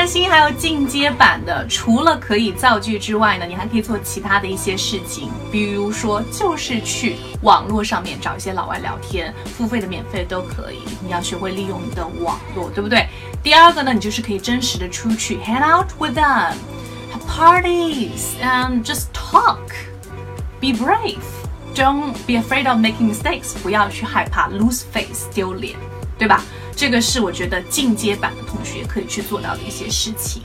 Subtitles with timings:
[0.00, 10.78] 专心还有进阶版的，除了可以造句之外呢，你还可以做其他的一些事情，比如说就是去网络上面找一些老外聊天，付费的、免费的都可以。
[11.04, 13.06] 你要学会利用你的网络，对不对？
[13.42, 16.54] 第二个呢，你就是可以真实的出去，hang out with them。
[17.12, 19.58] have parties and just talk.
[20.62, 21.20] Be brave.
[21.74, 23.52] Don't be afraid of making mistakes.
[23.62, 25.76] 不要去害怕 lose face 丢脸，
[26.18, 26.42] 对吧？
[26.80, 30.40] 这个是我觉得进阶版的同学可以去做到的一些事情。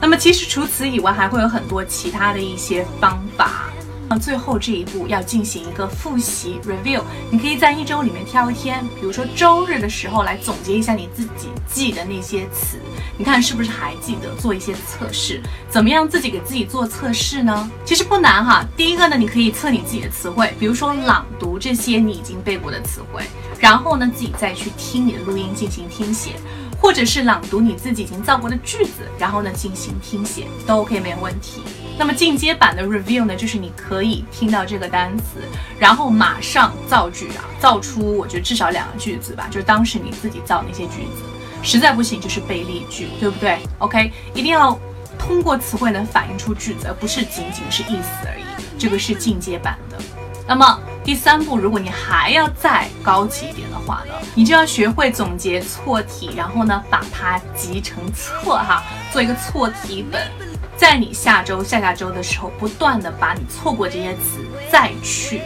[0.00, 3.71] 那么其实除此以外，还会有很多其他的一些方法。
[4.18, 12.78] 最后这一步要进行一个复习 review，你可以在一周里面挑一天，比如说周日的时候来总结一下你自己记的那些词，
[13.16, 14.32] 你看是不是还记得？
[14.42, 17.70] 做一些测试，怎么样自己给自己做测试呢？
[17.84, 18.64] 其实不难哈。
[18.76, 23.22] 第一个呢，你可以测你自己的词汇，比如说朗读这些你已经背过的词汇，
[23.60, 26.32] 然后呢自己再去听你的录音进行听写。
[26.82, 31.62] 或者是朗读你自己已经造过的句子，然后呢进行听写都 OK 没有问题。
[31.96, 35.40] 那么进阶版的 review 呢，就是你可以听到这个单词，
[35.78, 41.22] 然后马上造句啊，造出我觉得至少两个句子吧，就是当时你自己造那些句子。
[41.62, 44.76] 实在不行就是背例句，对不对？OK，一定要
[45.16, 48.42] 通过词汇能反映出句子，而不是仅仅是意思而已。
[48.76, 49.96] 这个是进阶版的。
[50.48, 60.30] 那么第三步，如果你还要再高级一点的话呢，你就要学会总结错题，然后呢把它集成册哈，做一个错题本，
[60.76, 65.42] 在你下周、下下周的时候，不断的把你错过这些词再去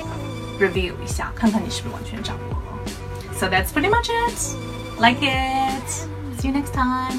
[0.60, 2.92] review 一下，看看你是不是完全掌握了。
[3.38, 4.56] So that's pretty much it.
[4.98, 5.88] Like it.
[6.38, 7.18] See you next time.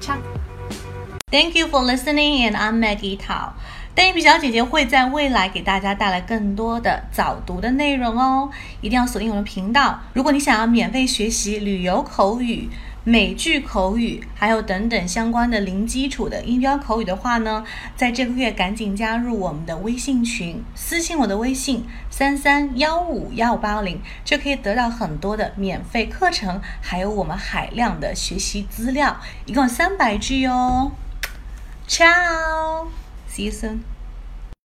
[0.00, 0.16] Ciao.
[1.30, 3.52] Thank you for listening, and I'm Maggie Tao.
[3.96, 8.50] 邓一皮小姐姐会在未来给大家带来更多的早读的内容哦，
[8.82, 9.98] 一定要锁定我的频道。
[10.12, 12.68] 如果你想要免费学习旅游口语、
[13.04, 17.64] 美剧口语，还有等等相关的零基础的音标口语的话呢，
[17.96, 30.92] 在这个月赶紧加入我们的微信群，私信我的微信三三幺五幺五八零，就可以得到很多的免费课程，还有我们海量的学习资料，一共三百句哦。
[31.88, 33.05] Ciao。
[33.36, 33.84] season